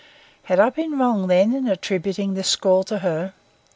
[0.45, 3.33] Had I been wrong, then, in attributing this scrawl to her?